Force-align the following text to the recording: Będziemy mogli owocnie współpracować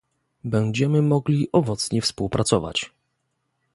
Będziemy 0.43 1.01
mogli 1.01 1.49
owocnie 1.51 2.01
współpracować 2.01 2.91